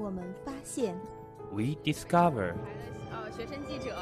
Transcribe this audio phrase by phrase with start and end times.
[0.00, 0.96] 我们发现
[1.52, 2.54] ，We discover.
[3.12, 3.94] 呃，学生记者，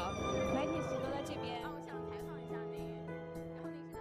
[0.55, 1.61] 媒体都在这边。
[1.61, 2.87] 啊，我想采访一下您，
[3.51, 3.97] 然后您是？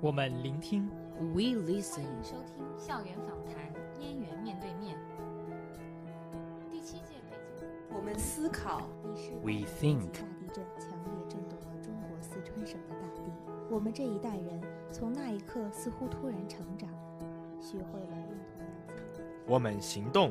[0.00, 0.88] 我们聆听
[1.20, 2.02] ，We listen.
[2.02, 4.96] 欢迎收听校园访谈《燕园面对面》
[6.72, 7.68] 第七届北京。
[7.94, 8.88] 我们思考。
[9.04, 10.12] 你是 We 大 think.
[10.12, 13.20] 大地震强烈震动了中国四川省的大地。
[13.70, 16.88] 我们这一代人从那一刻似乎突然成长，
[17.60, 18.64] 学会了用同。
[19.46, 20.30] 我们行动。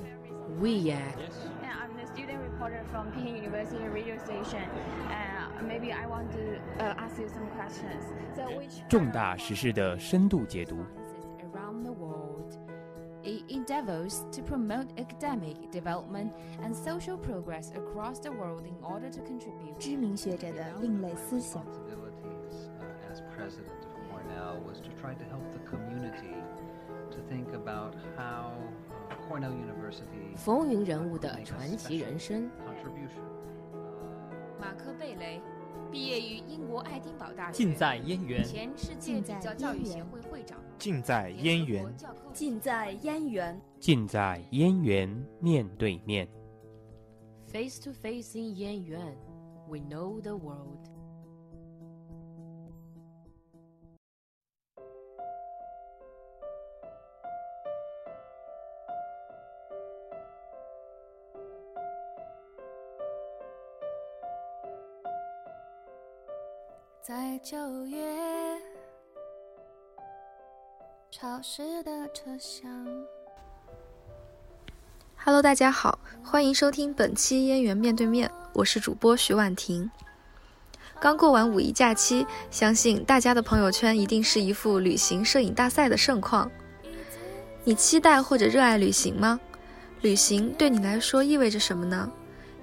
[0.60, 1.18] We act.
[1.62, 4.62] And I'm the student reporter from Peking University radio station.
[5.10, 8.04] And maybe I want to uh, ask you some questions.
[8.34, 10.84] So which 重大时事的深度解读。
[11.52, 12.58] Around the world,
[13.24, 16.32] it endeavors to promote academic development
[16.62, 19.76] and social progress across the world in order to contribute.
[19.78, 21.62] 知名学者的另类思想。
[21.62, 26.36] responsibilities uh, as president of Cornell was to try to help the community
[27.10, 28.81] to think about how uh, Cornell University
[30.35, 32.49] 风云人物的传奇人生。
[32.65, 33.21] contribution.
[33.73, 35.41] Uh, 马克贝雷
[35.91, 38.43] 毕业于英国爱丁堡大学，近在燕园。
[38.43, 41.85] 前世界比较教育协会会长，近在燕园。
[42.33, 43.61] 近在燕园。
[43.79, 46.27] 近在燕园面对面。
[47.47, 49.15] Face to face in 燕园
[49.69, 50.89] ，We know the world.
[67.05, 67.97] 在九月，
[71.11, 72.71] 潮湿的车厢。
[75.17, 79.91] Hello，大家好，欢迎收听本期燕园面对面，我是主播徐婉婷。
[81.01, 86.49] 刚过完五一假期，相信大家的朋友圈一定是一副旅行摄影大赛的盛况。
[87.65, 89.37] 你期待或者热爱旅行吗？
[89.99, 92.09] 旅行对你来说意味着什么呢？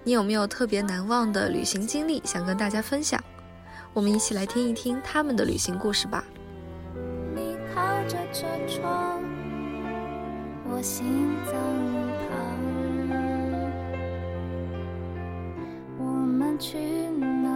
[0.03, 3.23] 你有没有特别难忘的旅行经历想跟大家分享？
[3.93, 6.25] 我们一起来听一听他们的旅行故事吧。
[7.35, 9.21] 你靠着车窗，
[10.69, 11.55] 我心脏
[12.29, 12.37] 旁，
[15.99, 17.49] 我们去哪？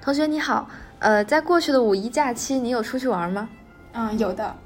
[0.00, 0.68] 同学你好，
[1.00, 3.48] 呃，在过去的五一假期，你有出去玩吗？
[3.94, 4.56] 嗯，有的。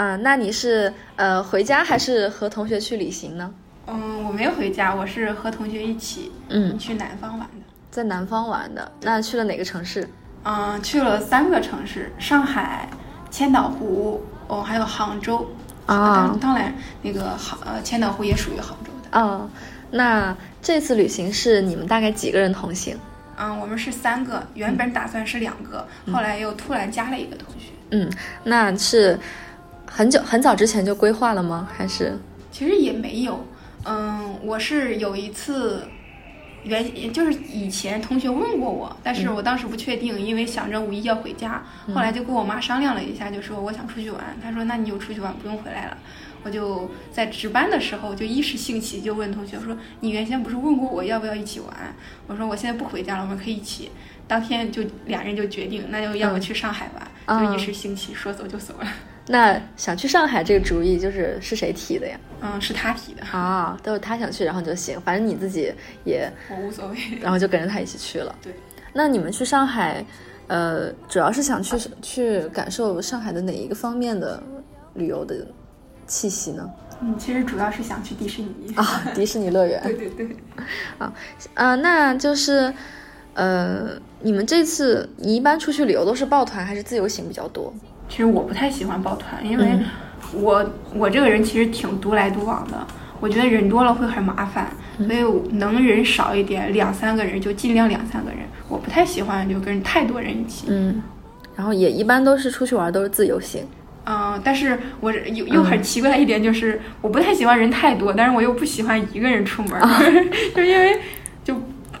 [0.00, 3.52] 啊，那你是呃回家还是和同学去旅行呢？
[3.86, 7.66] 嗯，我没有回家，我是和同学一起，嗯，去南方玩的。
[7.90, 10.08] 在南方玩的，那去了哪个城市？
[10.44, 12.88] 嗯，去了三个城市：上海、
[13.30, 15.46] 千岛湖，哦，还有杭州。
[15.84, 19.20] 啊，当当然，那个杭呃千岛湖也属于杭州的。
[19.20, 19.50] 哦，
[19.90, 22.96] 那这次旅行是你们大概几个人同行？
[23.36, 27.66] 嗯，我们是三个，原本打算是两个，嗯、后来又突然加了一个同学。
[27.90, 28.08] 嗯，
[28.44, 29.18] 那是
[29.92, 31.68] 很久很早之前就规划了吗？
[31.76, 32.16] 还是？
[32.52, 33.44] 其实也没有。
[33.84, 35.82] 嗯，我是有一次，
[36.62, 44.22] 原就是以前同学问过我，但是我当时不确定，因为想着五一要回家，嗯、后来就跟我妈商量了一下，就说我想出去玩。
[44.40, 45.98] 她说那你就出去玩，不用回来了。
[46.42, 51.68] 我就在值班的时候就一时兴起，就问同学说：“你原先不是问过我要不要一起玩？”
[52.28, 53.90] 我说：“我现在不回家了，我们可以一起。”
[54.26, 57.06] 当天就俩人就决定，那就要么去上海玩。
[57.26, 58.86] 嗯、就一时兴起，说走就走了。
[59.32, 62.18] 那想去上海这个主意就是是谁提的呀？
[62.40, 65.72] 嗯，是他提的啊，都是他想去，然后就行，反正你自己
[66.04, 68.34] 也我无所谓，然后就跟着他一起去了。
[68.42, 68.52] 对，
[68.92, 70.04] 那你们去上海，
[70.48, 74.42] 呃，主要是想去去感受上海的哪一个方面的
[74.94, 75.46] 旅游的
[76.08, 76.68] 气息呢？
[77.00, 79.80] 嗯，其实主要是想去迪士尼啊， 迪士尼乐园。
[79.84, 80.36] 对对对，
[80.98, 81.12] 啊，
[81.54, 82.74] 呃，那就是，
[83.34, 83.90] 呃，
[84.22, 87.72] 你们这次你一般出去旅游都是抱团还是自由行比较多？
[88.10, 89.78] 其实我不太喜欢抱团，因为
[90.34, 92.86] 我、嗯、我这个人其实挺独来独往的，
[93.20, 98.40] 我觉得人多了会很麻烦，嗯、所以能人少一点，两三个人就尽量两三个人。
[98.68, 100.66] 我不太喜欢就跟太多人一起。
[100.68, 101.00] 嗯，
[101.56, 103.62] 然后也一般都是出去玩都是自由行。
[104.04, 110.02] 嗯、呃，但是我又又很奇怪的一点就是，嗯、我不太喜欢人太多，但是我又不喜欢一个人出门，啊、
[110.54, 110.98] 就因为
[111.44, 111.54] 就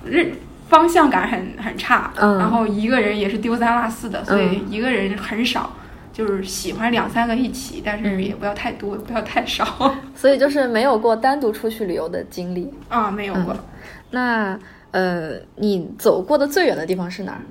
[0.04, 0.32] 认
[0.68, 5.72] 方向感很很差，嗯、然后一个人也是丢三落四的，所以一个人很少。
[6.12, 9.64] 就是喜欢两三个一起，但是也不要太多，嗯、不要太少。
[10.14, 13.54] 所以就是没有过单独出去旅游的经历啊，没有过。
[13.54, 13.60] 嗯、
[14.10, 14.58] 那
[14.90, 17.42] 呃，你走过的最远的地方是哪儿？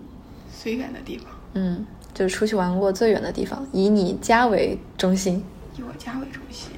[0.62, 5.44] 最远的地方，嗯，就是出去玩过最远的地方，以你家为中心。
[5.78, 6.72] 以我家为中心，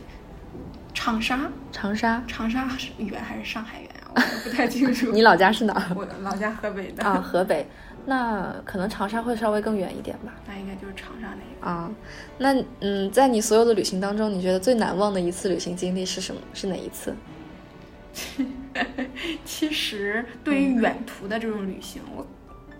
[0.94, 1.50] 长沙。
[1.72, 4.14] 长沙，长沙是远还是上海远啊？
[4.16, 5.10] 我不太清楚。
[5.14, 5.84] 你老家是哪儿？
[5.98, 7.04] 我老家河北的。
[7.04, 7.66] 啊，河北。
[8.06, 10.34] 那可能长沙会稍微更远一点吧。
[10.48, 11.92] 那应该就是长沙那个啊，
[12.38, 16.42] 那嗯，在你所有的旅行当中，你觉得最难忘的一次旅行经历是什么？
[16.54, 17.12] 是哪一次？
[17.12, 18.46] 个。
[19.46, 22.26] 其实对于远途的这种旅行，我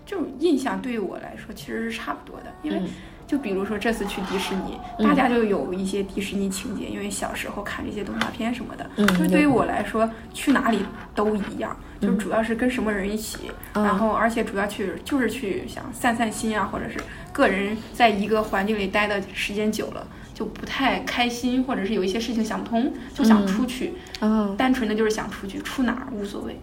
[0.04, 2.88] 就印象对于我来说其实是差不多的，因为嗯
[3.32, 5.08] 就比如说这次去迪士尼，嗯。
[5.08, 10.80] 大家就有一些迪士尼情节，因为小时候看这些动画片什么的，嗯就是对于我来说，去哪里
[11.14, 13.82] 都一样，就主要是跟什么人一起，嗯。
[13.82, 17.00] 然后而且主要去就是去想散散心啊，或者是
[17.32, 20.06] 个人在一个环境里待的时间久了。
[20.34, 23.46] 就不太开心，或者是有一些事情想不通，就想嗯。
[23.46, 26.58] 出去，嗯，单纯的就是想出去，出哪儿无所谓。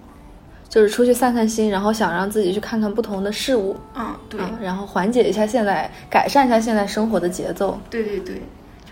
[0.69, 7.79] 就是出去散散心，然后想让自己去看看不同的事物，嗯，对，啊，然后缓解一下现在，改善一下现在生活的节奏。
[7.89, 8.43] 对对对，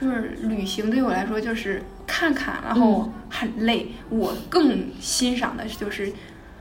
[0.02, 3.88] 就是旅行对我来说就是看看，然后很累。
[4.10, 6.12] 我更欣赏的就是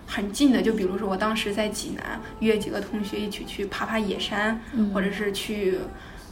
[0.06, 4.92] 很近的，就比如说我当时在济南约几个同学一起去爬爬野山，嗯。
[4.92, 5.78] 或者是去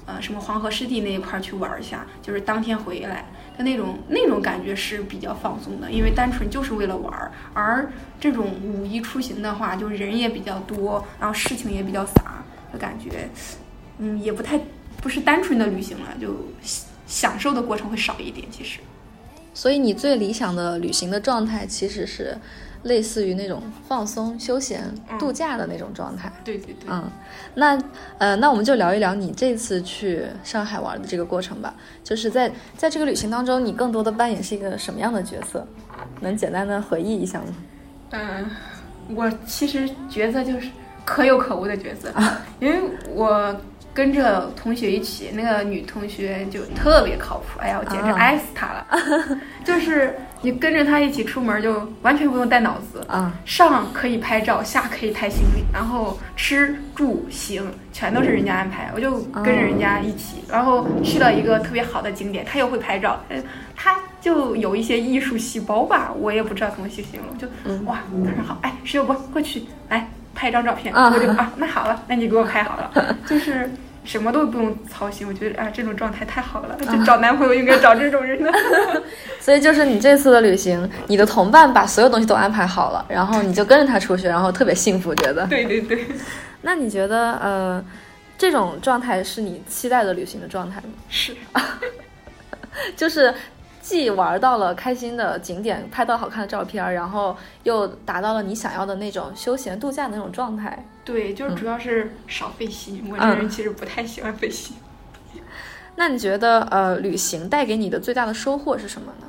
[0.05, 3.25] 呃什么黄河湿地那一块儿去玩一下，就是当天回来
[3.57, 7.31] 的那种那种感觉是比较放松的，因为单纯就是为了玩儿。
[7.53, 12.43] 而这种五一出行的话，就人也比较多，然后事情也比较杂，
[12.73, 13.29] 就感觉
[13.99, 14.61] 嗯也不太
[15.01, 18.47] 不是单纯的旅行了，就享享受的过程会少一点。
[18.51, 18.81] 其实，
[19.55, 22.37] 所以你最理想的旅行的状态其实是
[22.83, 26.31] 类似于那种放松、休闲、嗯度假的那种状态。
[26.45, 27.09] 对对对，嗯，
[27.55, 27.79] 那
[28.19, 31.75] 呃，那我们就聊一聊你这次去上海玩的这个过程吧。
[32.03, 35.67] 就是在在这个旅行当中，你更多的扮演是一个什么样的角色？
[36.21, 37.47] 能简单的回忆一下吗？
[38.11, 38.51] 嗯，
[39.15, 40.69] 我其实角色就是
[41.05, 42.13] 可有可无的角色，
[42.61, 42.81] 因为
[43.15, 43.57] 我
[43.95, 48.17] 跟着同学一起，那个女同学就特别靠谱，哎呀，我简直啊。
[48.19, 48.87] 爱死她了。
[49.65, 63.19] 就是你跟着她一起出门，就完全不用带脑子，啊，上可以拍照，下可以抬行李，然后吃住行全都是人家安排，我就跟着人家一起，然后去了一个特别好的景点，她又会拍照，
[63.77, 67.85] 她就有一些艺术细胞吧，我也不知道怎么去形容，就、嗯。
[67.85, 73.71] 哇，她说好，哎，石友波过去来拍张照片，啊我就啊，那好了，那你给我拍好了， 就是。
[74.07, 78.53] 什么都不用操心，我觉得啊，这种状态太好了，就找男朋友应该找这种人的。
[79.41, 85.47] 所以就是你这次的旅行，你的同伴把所有东西都安排好了，然后你就跟着他出去，然后特别幸福，觉得。
[85.47, 86.05] 对对对，
[86.61, 87.83] 那你觉得呃，
[88.37, 90.89] 这种状态是你期待的旅行的状态吗？
[91.09, 91.35] 是。
[92.95, 93.33] 就是
[93.85, 100.87] 既玩到了开心的景点，拍到好看的照片，然后又达到了你想要的那种休闲度假的那种状态。
[101.05, 103.07] 对，就是嗯主要是少费心。
[103.11, 104.75] 我这嗯人其实不太喜欢费心。
[105.97, 109.27] 那你觉得呃，旅行带给你的最大的收获是什么呢？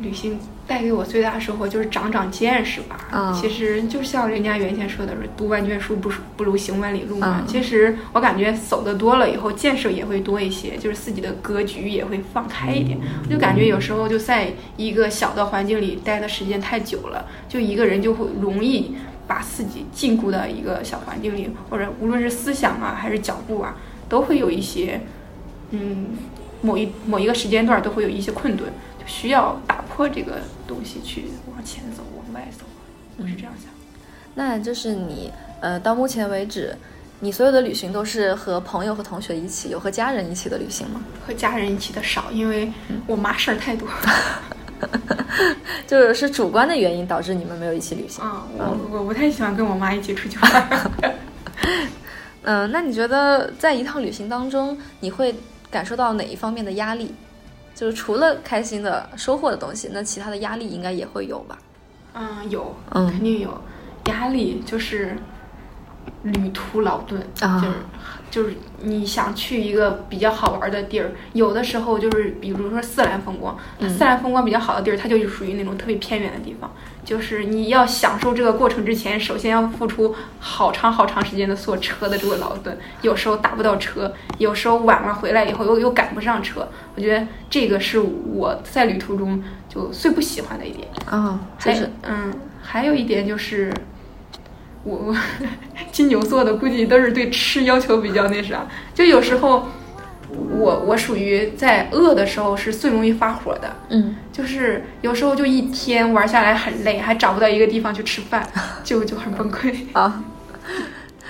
[0.00, 3.08] 旅行带给我最大的收获就是长长见识吧。
[3.12, 7.42] 嗯其实就像人家原先说的，是读万卷书不如不如行万里路嘛。
[7.42, 12.98] 嗯其实我感觉走的多了以后，见识也会多一些，就是自己的格局也会放开一点。
[13.24, 18.94] 我就感觉有时候就在一个小的环境里待的时间太久了，就一个人就会容易
[19.26, 23.76] 把自己禁锢到一个小环境里，或者无论是思想啊还是脚步啊，
[24.08, 25.00] 都会有一些，
[25.70, 26.06] 嗯，
[26.62, 32.64] 某一某一个时间段都会有一些困顿，就需要打破这个东西去往前走，往外走。
[33.18, 33.70] 我是这样想。
[34.34, 35.30] 那就是你
[35.60, 36.74] 呃，到目前为止，
[37.20, 41.02] 你所有的旅行都是和朋友和同学一起，有和家人一起的旅行吗？
[41.26, 42.72] 和家人一起的少，因为
[43.06, 43.88] 我妈事儿太多。
[45.86, 48.24] 就是是主观的原因导致你们没有一起旅行。
[48.24, 50.90] 啊，我我不太喜欢跟我妈一起出去玩。
[52.42, 55.34] 嗯、那你觉得在一趟旅行当中，你会
[55.70, 57.14] 感受到哪一方面的压力？
[57.80, 61.56] 就是除了开心的收获的东西，那其他的压力应该也会有吧？
[62.12, 63.58] 嗯，有，嗯肯定有
[64.04, 65.16] 压力，就是
[66.22, 67.60] 旅途劳顿，啊。
[67.60, 67.74] 就是
[68.30, 73.88] 就是你想去一个比较好玩的地儿，有的时候就是比如说自然风光，嗯。
[73.88, 76.70] 自然风光比较好的地儿，它就是属于那种特别偏远的地方，
[77.04, 90.86] 就是你要享受这个过程之前，首先要付出好长好长时间的坐车的这个劳顿，有时候打不到车，有时候晚了回来以后又又赶不上车，我觉得这个是我在旅途中就最不喜欢的一点。
[91.06, 93.74] 啊、就还是嗯，还有一点就是，
[94.82, 95.16] 我我
[95.92, 99.68] 金牛座的估计都是对吃要求比较那啥，就有时候
[100.30, 108.48] 我我属于在饿的时候是最容易发火的，嗯就是有时候就一天玩下来很累，还找不到一个地方去吃饭，
[108.82, 109.74] 就就很崩溃。
[109.92, 110.22] 啊，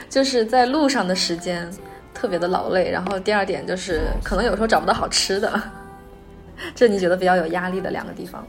[0.08, 1.68] 就是在路上的时间
[2.14, 5.60] 特别的劳累，然后第二点就是可能有时候找不到好吃的，
[6.74, 8.46] 这你觉得比较有压力的两个地方。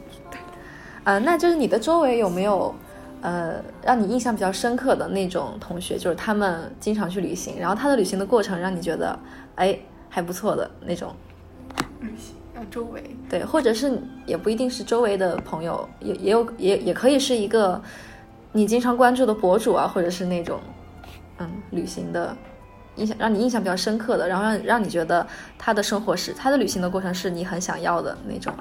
[1.04, 2.76] 呃，那就是你的周围有没有
[3.22, 9.18] 呃，让你印象比较深刻的那种同学，就是他们经常去旅行，然后他的旅行的过程让你觉得，
[9.56, 9.78] 哎，
[10.10, 11.14] 还不错的那种。
[12.00, 12.10] 嗯，
[12.56, 17.80] 呃，周围对，或者是也不一定是周围的朋友，也也有也也可以是一个
[18.52, 20.60] 你经常关注的博主啊，或者是那种
[21.38, 22.36] 嗯旅行的
[22.96, 25.26] 印象让你印象比较深刻的，然后让让你觉得
[25.60, 28.52] 他的生活是他的旅行的过程是你很想要的那种。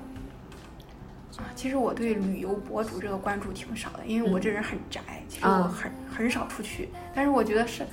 [1.41, 6.89] 啊，其实我对旅游博主这个关注挺少的，因为我这人很宅，其实我啊很很少出去。
[7.15, 7.85] 但是我觉得是，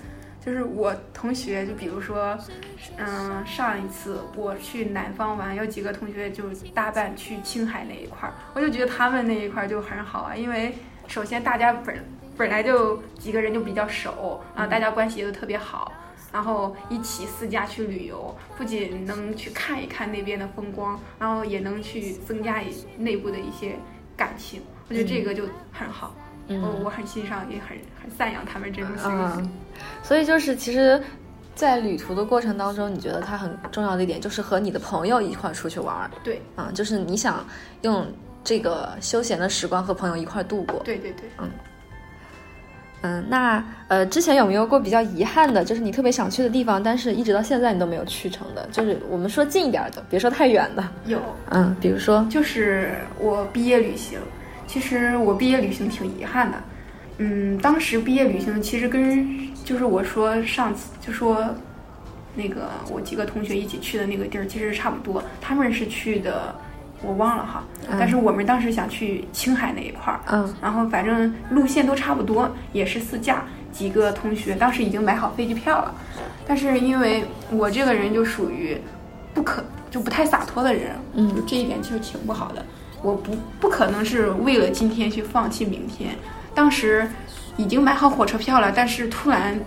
[0.46, 2.38] 就是我同学，就比如说，
[2.98, 10.76] 嗯，上一次我去南方玩，有几个同学就搭伴去青海那一块儿，我就觉得他们那一块儿就很好啊，因为
[11.08, 12.04] 首先大家本
[12.38, 15.92] 本来就几个人就比较熟啊，大家关系也都特别好。
[16.38, 23.76] 然后一起私家去旅游，不仅能去看一看那边的风光，然后也能去增加一内部的一些
[24.16, 24.62] 感情。
[24.88, 26.16] 我觉得这个就很好，
[26.48, 29.26] 嗯我我很欣赏，也很很赞扬他们这种行为。
[29.38, 29.52] 嗯，
[30.04, 31.02] 所以就是其实，
[31.56, 37.44] 在旅途的过程当中，你觉得它很重要的一点就是和你的朋友一块儿出去玩儿，对，嗯，就是你想
[37.82, 38.06] 用
[38.44, 40.84] 这个休闲的时光和朋友一块儿度过。
[40.84, 41.28] 对对对。
[41.40, 41.50] 嗯，
[43.30, 48.68] 那呃，之前有没有过比较遗憾的，就是你特别想去的地方，但是一直到现在你都没有去成的？
[48.72, 50.84] 就是我们说近一点儿的，别说太远的。
[51.06, 54.20] 有，嗯，比如说，就是我毕业旅行，
[54.68, 56.58] 其实我毕业旅行挺遗憾的。
[57.20, 59.28] 嗯，当时毕业旅行其实跟
[59.64, 61.44] 就是我说上次就说
[62.36, 66.54] 那个我几个同学一起去的那个地儿其实差不多，他们是去的
[67.02, 73.44] 我忘了哈，但是我们当时想去青海那一块儿，嗯然后反正路线都差不多，也是自驾。
[73.72, 75.94] 几个同学当时已经买好飞机票了，
[76.48, 78.76] 但是因为我这个人就属于
[79.36, 82.66] 不可就不太洒脱的人，嗯就这一点其实挺不好的。
[83.04, 86.16] 我不不可能是为了今天去放弃明天。
[86.56, 87.08] 当时
[87.56, 89.60] 已经买好火车票了，但是突然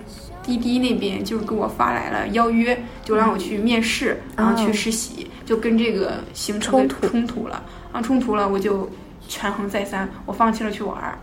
[0.43, 7.61] 滴滴那边就是给我发来了邀约，就让我去面试，然后去实习，就跟这个行程冲突冲突了。
[7.91, 8.89] 啊，冲突了，我就
[9.27, 11.19] 权衡再三，我放弃了去玩儿，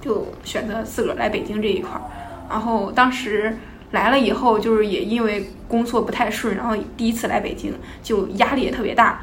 [0.00, 2.00] 就选择自个儿来北京这一块儿。
[2.48, 3.54] 然后当时
[3.90, 9.20] 来了以后，就是也因为工作不太顺，然后第一次来北京，就压力也特别大，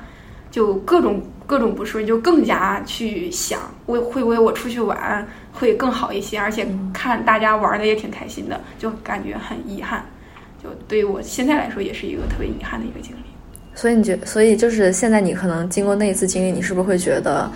[0.51, 10.05] 就各种各种不顺，就更加去想，会会不会我出去玩会更好一些，而且看大家玩的也挺开心的，就感觉很遗憾。
[10.61, 13.28] 就对于我现在来说，也是一个特别遗憾的一个经历。
[13.75, 17.49] 所以你觉，所以就是现在你可能经过那一次经历，你是不是会觉得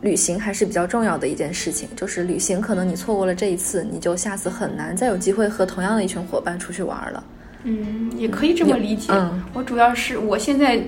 [0.00, 1.88] 旅行还是比较重要的一件事情？
[1.94, 7.22] 就是旅行，可能你错过了这一次，你就下次很难再有机会和同样的一群伙伴出去玩了。
[7.64, 9.12] 嗯，也可以这么理解。
[9.12, 10.80] 嗯我主要是我现在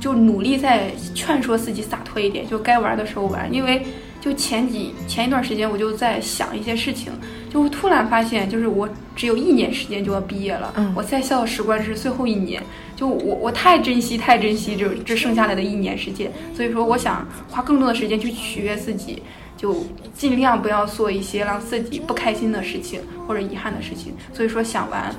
[0.00, 3.52] 就努力在劝说自己洒脱一点，就该玩的时候玩。
[3.52, 3.82] 因为
[4.20, 7.12] 就前几前一段时间，我就在想一些事情，
[7.52, 12.62] 就突然发现，就是我只有一年时间就要毕业了，嗯我在校时光是最后一年，
[12.96, 19.22] 就我我太珍惜太珍惜这这剩下来的一年时间，所以说我想花更多的时间去取悦自己。
[19.54, 24.12] 就尽量不要做一些让自己不开心的事情或者遗憾的事情。
[24.32, 25.14] 所以说想玩，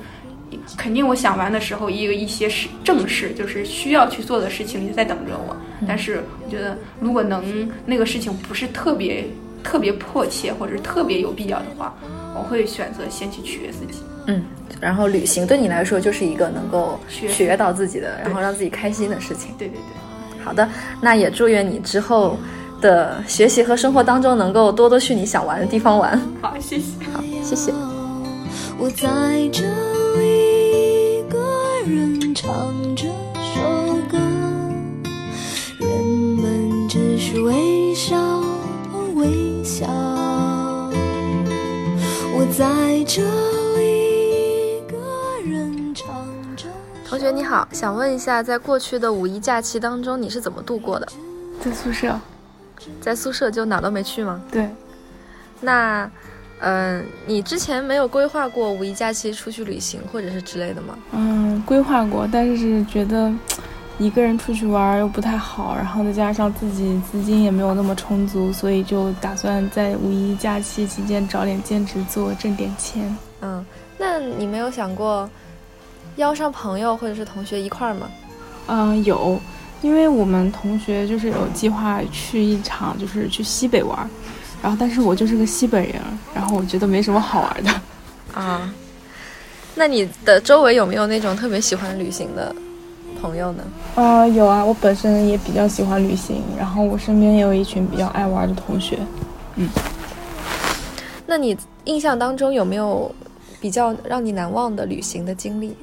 [0.76, 5.56] 肯定我想完的时候，也有一些事正事，就是需要去做的事情也在等着我。
[5.88, 9.24] 但是我觉得，如果能那个事情不是特别
[9.64, 11.92] 特别迫切，或者是特别有必要的话，
[12.36, 14.00] 我会选择先去取悦自己。
[14.26, 14.44] 嗯，
[14.80, 19.52] 然后旅行对你来说就是一个能够取悦到自己的，然后让自己开心的事情。
[19.58, 20.68] 对对对，好的，
[21.00, 22.36] 那也祝愿你之后
[22.80, 26.20] 的学习和生活当中能够多多去你想玩的地方玩。
[26.40, 26.84] 好，谢谢。
[27.12, 27.72] 好，谢谢。
[28.78, 29.06] 我在
[29.52, 29.62] 这
[30.18, 31.38] 里一个
[31.86, 33.06] 人唱这
[33.54, 33.60] 首
[34.10, 34.18] 歌，
[35.78, 38.16] 人们只是微笑
[39.14, 39.86] 微笑。
[42.36, 43.22] 我在这
[43.78, 44.98] 里一个
[45.50, 46.06] 人唱
[46.54, 46.66] 着。
[47.08, 51.08] 同学你好，想问一下，在过去的五一假期当中，你是怎么度过的？
[51.64, 52.20] 在宿舍。
[53.00, 54.42] 在宿舍就哪都没去吗？
[54.52, 54.68] 对。
[55.60, 56.04] 那，
[56.58, 60.98] 嗯、呃，你之前没有规划过五一假期出去旅行或者是之类的吗？
[61.12, 63.32] 嗯，规划过，但是觉得
[63.98, 73.16] 一个人出去玩又不太好，然后再加上自己资金也没有那么充足，所以就打算在五一假期期间找点兼职做，挣点钱。
[73.40, 73.64] 嗯，
[73.96, 75.28] 那你没有想过
[76.16, 78.08] 邀上朋友或者是同学一块儿吗？
[78.66, 79.40] 嗯，有。
[79.82, 84.08] 因为我们同学就是有计划去一场，就是去西北玩，
[84.62, 86.00] 然后但是我就是个西北人，
[86.34, 87.70] 然后我觉得没什么好玩的。
[88.32, 88.72] 啊，
[89.74, 92.56] 那你的周围有没有那种特别喜欢旅行的
[93.24, 93.62] 朋友呢？
[93.94, 98.98] 啊、呃，有啊，我本身也比较喜欢旅行，然后我身边也有一群比较爱玩的同学。
[99.56, 99.66] 嗯，
[101.26, 103.10] 那你印象当中有没有
[103.62, 105.74] 比较让你难忘的旅行的经历？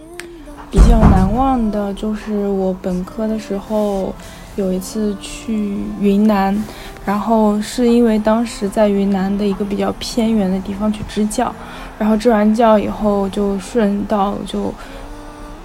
[0.70, 4.14] 比较难忘的就是我本科的时候
[4.56, 6.56] 有一次去云南，
[7.04, 11.52] 然后是因为当时在云南的一个比较偏远的地方去支教，
[11.98, 14.72] 然后支完教以后就顺道就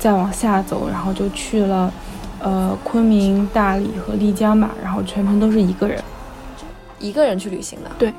[0.06, 1.92] 再往下走，然后就去了
[2.38, 6.00] 呃昆明、大理和丽江吧，然后全程都是一个人，
[7.00, 7.90] 一个人去旅行的。
[7.98, 8.14] 对，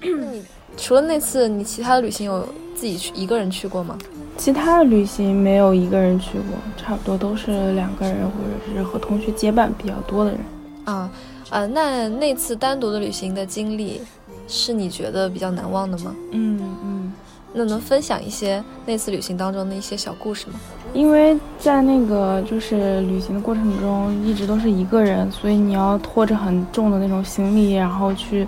[0.00, 0.44] 那你
[0.76, 3.98] 除了那次，你其他的旅行有自己去一个人去过吗？
[4.36, 10.40] 其他的旅行没有一个人去过，差不多都是两个人或者是和同学结伴比较多的人。
[10.84, 11.10] 啊，
[11.50, 14.00] 呃，那那次单独的旅行的经历，
[14.46, 16.14] 是你觉得比较难忘的吗？
[16.30, 17.12] 嗯嗯。
[17.54, 20.54] 那能分享一些那次旅行当中的一些小故事吗？
[20.92, 28.46] 因为在那个就是旅行的过程中，一直都是一个人，所以你要拖着很重的那种行李，然后去，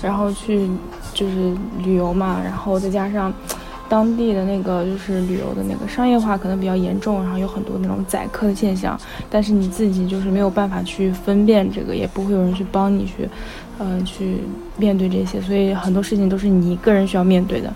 [0.00, 0.70] 然后去
[1.12, 3.32] 就是旅游嘛，然后再加上。
[3.88, 13.28] 当地的那个就是旅游的那个商业化可能比较严重，然后有很多那种宰客的现象，但是你自己就是没有办法去分辨这个，也不会有人去帮你去，
[13.80, 14.38] 嗯，去
[14.78, 17.70] 面对这些，所以很多事情都是你一个人需要面对的，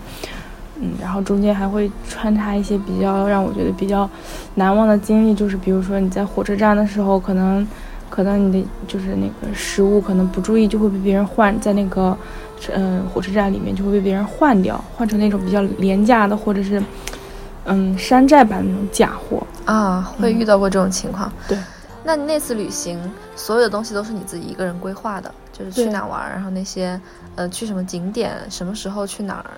[0.79, 4.09] 嗯，然后中间还会穿插一些比较让我觉得比较
[4.55, 7.67] 难忘的经历，就是比如说你在火车站的时候，可能
[8.09, 12.17] 可能你的就是那个食物可能不注意就会被别人换在那个。
[12.73, 16.81] 嗯，火车站里面就会被别人换掉，换成那种比较廉价的，或者是，
[17.65, 21.31] 嗯，山寨版那种假货啊，会遇到过这种情况。
[21.47, 21.55] 对，
[22.03, 22.99] 那你那次旅行，
[23.35, 26.99] 所有的东西都是你自己一个人规划的，就是去哪玩，然后那些，
[27.35, 29.51] 呃，去什么景点，什么时候去哪儿？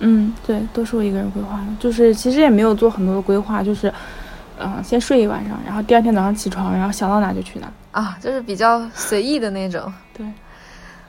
[0.00, 3.92] 嗯，对，都是我一个人规划的，就是其实也没有做很多的规划，就是，
[4.58, 7.72] 嗯，先睡一晚上，然后第二天早上起床，然后想到哪就去哪。
[7.90, 9.92] 啊，就是比较随意的那种。
[10.12, 10.26] 对。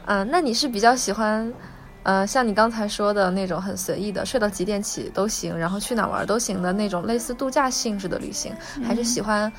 [0.06, 1.54] 嗯，那你是比较喜欢，
[2.02, 8.52] 呃，像你刚才说的那种很随意的，睡到几点起都行，然后去哪玩都行的那种类似度假性质的旅行，
[8.84, 9.52] 还是喜欢，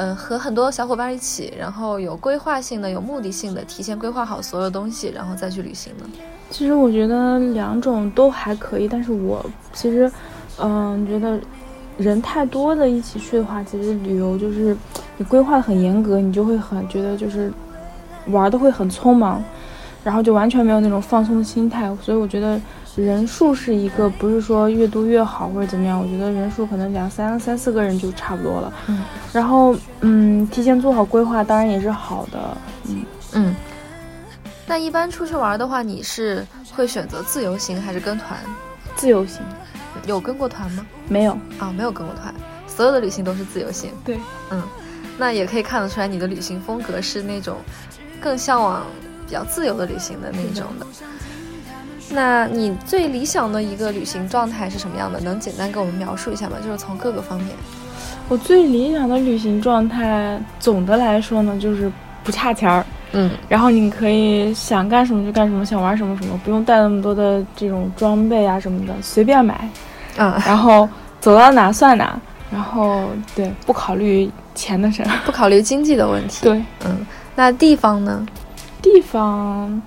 [0.00, 6.06] 嗯，和很多小伙伴一起，然后有规划性的、有目的性的，提前规划好所有东西，然后再去旅行呢？
[6.48, 10.10] 其实我觉得两种都还可以，但是我其实，
[10.58, 11.38] 嗯，觉得
[11.98, 14.74] 人太多的一起去的话，其实旅游就是
[15.18, 17.52] 你规划的很严格，你就会很觉得就是
[18.28, 19.44] 玩的会很匆忙。
[20.02, 22.60] 然后就完全没有那种放松的心态，所以我觉得
[22.96, 26.00] 人数是一个，不是说越多越好或者怎么样。
[26.00, 28.72] 我觉得人数可能两三三四个人就差不多了。
[28.86, 32.56] 嗯，然后嗯，提前做好规划当然也是好的。
[32.88, 33.54] 嗯嗯。
[34.66, 38.38] 那一般出去玩的话，你是会选择自由行还是跟团？
[38.96, 39.42] 自由行。
[40.06, 40.86] 有跟过团吗？
[41.08, 42.32] 没有啊，没有跟过团。
[42.66, 43.90] 所有的旅行都是自由行。
[44.04, 44.18] 对，
[44.50, 44.62] 嗯，
[45.18, 47.58] 那也可以看得出来你的旅行风格是那种
[48.20, 48.82] 更向往。
[49.30, 50.86] 比较自由的旅行的那种的，
[52.10, 55.20] 那你最理想的一个旅行状态是什么样的？
[55.20, 56.56] 能简单给我们描述一下吗？
[56.64, 57.50] 就是从各个方面。
[58.28, 61.90] 我最理想的旅行状态，总的来说呢，就是
[62.24, 69.70] 不差钱儿，嗯，然后你可以想干什么就干什么，想玩什么什么，不用带那么多的这种装备啊什么的，随便买，
[70.16, 70.88] 嗯，然后
[71.20, 73.04] 走到哪算哪，然后
[73.36, 78.26] 对，不考虑钱的事，不考虑经济的问题，对，嗯，那地方呢？
[78.80, 79.80] 地方，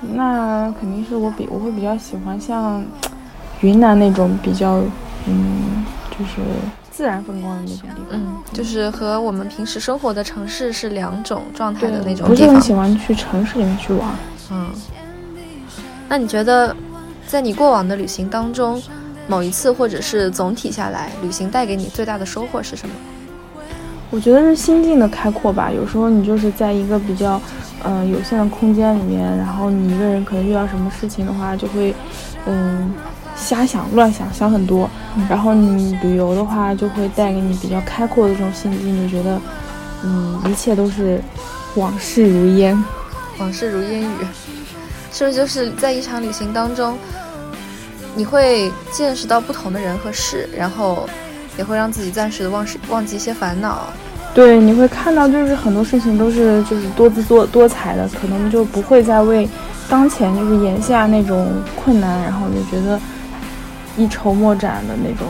[0.00, 2.84] 那肯定是我比我会比较喜欢像
[3.60, 4.80] 云南那种比较，
[5.26, 6.42] 嗯，就是
[6.90, 8.10] 自然风光的那种地方。
[8.10, 12.28] 嗯，就是和我们平时生活的城市是两种状态的那种地方。
[12.28, 14.08] 不是很喜欢去城市里面去玩。
[14.50, 14.68] 嗯，
[16.08, 16.74] 那你觉得，
[17.26, 18.80] 在你过往的旅行当中，
[19.26, 22.94] 某一次或者是总体下来，旅行带给你最大的收获是什么？
[24.10, 25.70] 我觉得是心境的开阔吧。
[25.70, 27.40] 有时候你就是在一个比较，
[27.84, 31.94] 嗯，有限的空间里面，然后你一个人可能遇到什么事情的话，就会，
[32.46, 32.92] 嗯，
[33.34, 34.88] 瞎想乱想，想很多。
[35.28, 39.40] 然后你旅游的话，就会带给你比较开阔的这种心境，就觉得，
[40.04, 41.20] 嗯，一切都是
[41.74, 42.80] 往事如烟，
[43.38, 44.06] 往事如烟雨。
[45.12, 46.96] 是不是就是在一场旅行当中，
[48.14, 51.08] 你会见识到不同的人和事，然后。
[51.58, 53.86] 也会让自己暂时的忘失忘记一些烦恼，
[54.34, 59.48] 对，你会看到就是很多事情都是就是多姿多多彩的，可能就不会再为
[59.88, 63.00] 当前就是眼下那种困难，然后就觉得
[63.96, 65.26] 一筹莫展的那种，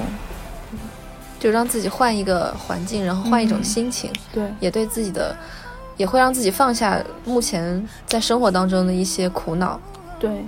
[1.39, 5.37] 就让自己换一个环境，然后换一种心情，对，也对自己的
[5.97, 9.81] 也会让自己放下目前在生活当中的一些苦恼，
[10.19, 10.45] 对。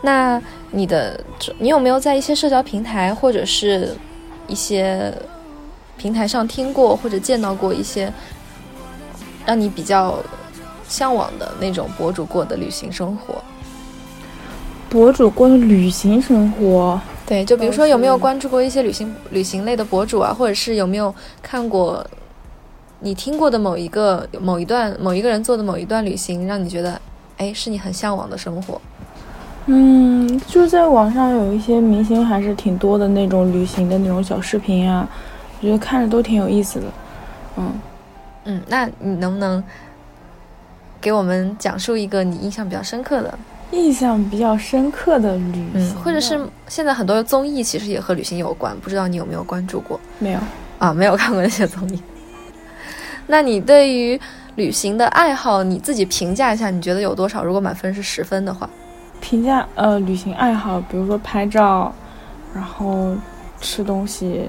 [0.00, 1.20] 那你的
[1.58, 3.94] 你有没有在一些社交平台或者是？
[4.50, 5.14] 一些
[5.96, 8.12] 平台上听过或者见到过一些
[9.46, 10.18] 让你比较
[10.88, 13.36] 向往的那种博主过的旅行生活。
[14.88, 22.04] 博主过的旅行生活，对，就比如说有没有关注过一些旅行旅行类的博主啊，或者是有没有看过
[22.98, 27.00] 你听过的某一个某一段某一个人做的某一段旅行，让你觉得
[27.36, 28.80] 哎是你很向往的生活？
[29.66, 35.08] 嗯，就在网上有一些明星还是挺多的那种旅行的那种小视频啊，
[35.60, 36.86] 我觉得看着都挺有意思的。
[37.56, 37.72] 嗯
[38.44, 39.62] 嗯，那你能不能
[41.00, 43.38] 给我们讲述一个你印象比较深刻的？
[43.72, 50.00] 印象比较深刻的旅行，嗯，或者是现在很多综艺其实也和旅行有关，不知道你有没有关注过？
[50.18, 50.40] 没有
[50.78, 52.02] 啊，没有看过那些综艺。
[53.28, 54.20] 那你对于
[54.56, 57.44] 旅行的爱好，你自己评价一下，你觉得有多少？
[57.44, 58.68] 如果满分是十分的话，
[59.20, 61.92] 评价呃，旅行爱好，比如说拍照，
[62.54, 63.14] 然后
[63.60, 64.48] 吃东西，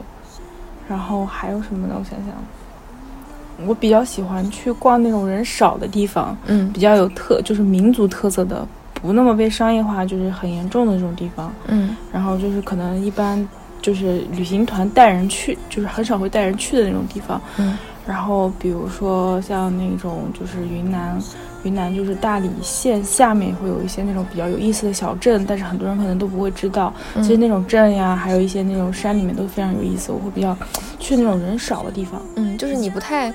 [0.87, 1.95] 然后还有什么呢？
[1.97, 8.67] 我想想，我比较喜欢去逛那种人少的地方，嗯，比较有特，就是民族特色的。
[9.01, 13.47] 不那么被商业化，就是很严重的这种地方，嗯，然后就是可能一般
[13.81, 17.75] 就是旅行团带人去，就是很少会带人去的那种地方，嗯，
[18.11, 21.17] 然后比如说像那种就是云南，
[21.63, 30.53] 云南就是大理县下面会有一些那种比较有意思的小镇，但是很多人可能都不会知道，其实那种镇呀，还有一些那种山里面都非常有意思，我会比较
[30.99, 33.33] 去那种人少的地方，嗯，就是你不太，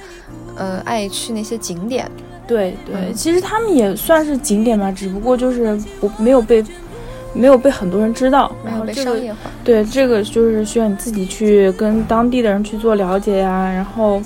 [0.56, 2.06] 呃，爱去那些景点。
[2.46, 6.62] 对对，其实他们也算是景点吧，只不过就是不没有被
[7.32, 9.38] 没有被很多人知道，然后被商业化。
[9.64, 14.22] 对，这个就是需要你自己去跟当地的人去做了解呀，然后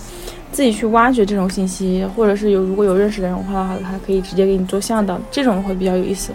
[0.52, 6.32] 自己去挖掘这种信息，或者是有如果有认识的人的话，他可以直接给你做向导，这种会比较有意思。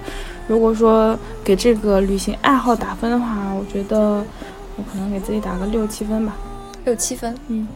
[0.47, 4.23] 如果说给这个旅行爱好打分的话，我觉得
[4.78, 6.36] 我可能给自己打个六七分吧，
[6.86, 7.67] 六七分，嗯。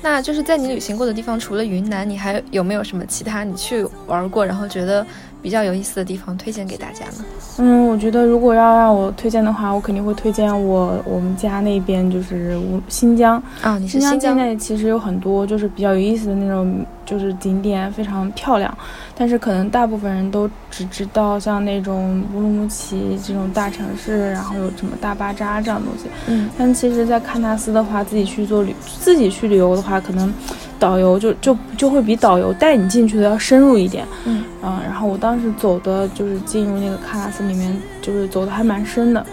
[0.00, 5.04] 那就是在你旅行过的地方，除了云南，你还有没有什么其他你去玩过，然后觉得
[5.42, 7.24] 比较有意思的地方推荐给大家呢？
[7.58, 18.76] 嗯，我觉得如果要让我推荐的话，我肯定会推荐我我们家那边就是新疆啊，你是新疆内其实有很多就是比较有意思的那种就是景点，非常漂亮。
[19.16, 26.04] 但是可能大部分人都只知道像那种乌鲁木齐这种大城市，然后有什么大巴扎这样东西。
[26.26, 26.48] 嗯。
[26.56, 30.32] 但其实，在喀纳斯的话，自己去做旅，自己去旅游的话，可能
[30.78, 34.06] 导游就就就会比导游带你进去的要深入一点。
[34.24, 34.44] 嗯。
[34.62, 39.24] 嗯，然后我当时走的就是进入那个喀纳斯里面，就是走的还蛮深的。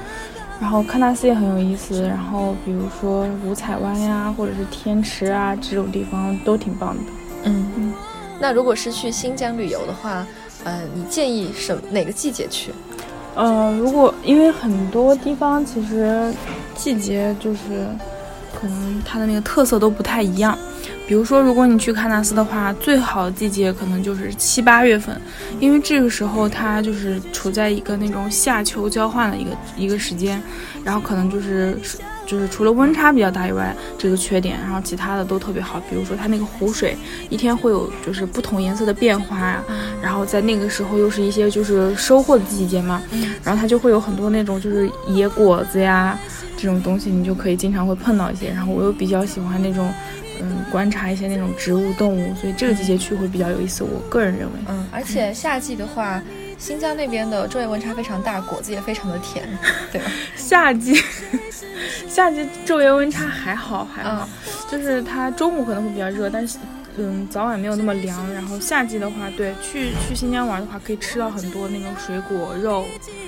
[0.60, 7.04] 然后喀纳斯也很有意思，然后比如说五彩湾呀，或者是天池啊这种地方都挺棒的。
[7.44, 7.94] 嗯嗯。
[8.40, 10.26] 那如果是去新疆旅游的话，
[10.64, 12.72] 呃，你建议什哪个季节去？
[13.34, 16.34] 呃，如果因为很多地方其实
[16.74, 17.60] 季节就是
[18.54, 20.58] 可能它的那个特色都不太一样。
[21.08, 25.20] 比如说，如果你去喀纳斯的话，最好的季节可能就是七八月份，
[25.60, 30.42] 因为这个时候它就是处在一个那种夏秋交换的一个一个时间，
[30.84, 31.78] 然后可能就是。
[32.28, 35.80] 就是除了温差比较大以外，这个缺点，然后其他的都特别好。
[35.88, 36.98] 比如说它那个湖水
[37.30, 39.64] 一天会有就是不同颜色的变化呀，
[40.02, 43.00] 然后在那个时候又是一些就是收获的季节嘛，
[43.44, 46.18] 然后它就会有很多那种就是野果子呀
[46.58, 48.50] 这种东西，你就可以经常会碰到一些。
[48.50, 49.94] 然后我又比较喜欢那种
[50.42, 53.84] 嗯观察一些那种植物动物，所以这个季节去会比较有意思。
[53.84, 56.22] 我个人认为，嗯，而且夏季的话。
[56.58, 59.46] 新疆那边的昼夜温差非常大，果子也非常的甜，
[59.92, 60.10] 对吧？
[60.38, 60.96] 夏季，
[62.08, 64.28] 夏季昼夜温差还好还好，
[64.72, 66.58] 就是它中午可能会比较热，但是
[66.98, 68.34] 嗯早晚没有那么凉。
[68.34, 72.86] 然后夏季的话，对，去去新疆玩的话，可以吃到很多那种水果肉，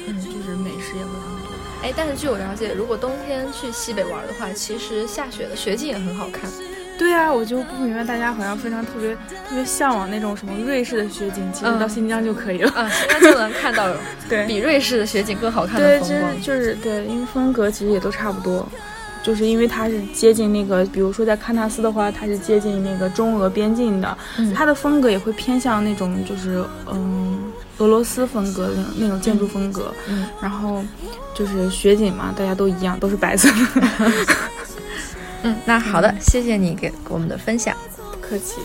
[0.07, 1.51] 嗯，就是美食也会很多。
[1.83, 6.49] 哎，但是据我了解，如果冬天去西北玩的话，其实下雪的雪景也很好看。
[6.97, 9.13] 对啊，我就不明白大家好像非常特别
[9.47, 12.71] 特别向往那种什么瑞士的雪景，其实到新疆就可以了。
[12.71, 13.87] 啊，新疆就能看到
[14.27, 16.41] 对比瑞士的雪景更好看的风光。
[16.41, 18.67] 就是对，因为风格其实也都差不多，
[19.23, 24.17] 就是因为它是接近那个，比如说在喀纳斯的话，它是接近那个中俄边境的，
[24.55, 27.37] 它的风格也会偏向那种就是嗯
[27.77, 29.93] 俄罗斯风格那种那种建筑风格。
[30.09, 30.83] 嗯，然后
[31.35, 34.11] 就是雪景嘛，大家都一样，都是白色的。
[35.43, 37.75] 嗯，那好的，谢谢你给我们的分享，
[38.11, 38.55] 不客气。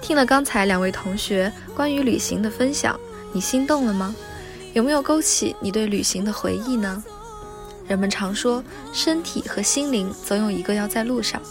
[0.00, 2.98] 听了刚才两位同学关于旅行的分享，
[3.32, 4.14] 你心动了吗？
[4.72, 7.02] 有没有勾起你对旅行的回忆呢？
[7.88, 8.62] 人们常说，
[8.92, 11.42] 身体和心灵总有一个要在路上。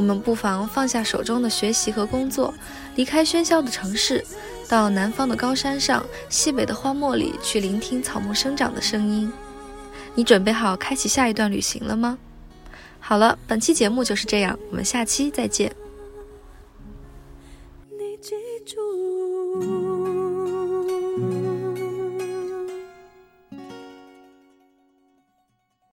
[0.00, 2.54] 我们不妨放下手中的学习和工作，
[2.96, 4.24] 离开喧嚣的城市，
[4.66, 9.30] 到南方的高山上、西北的荒漠里去聆听草木生长的声音。
[10.14, 12.16] 你准备好开启下一段旅行了吗？
[12.98, 15.70] 好了，本期节目就是这样，我们下期再见。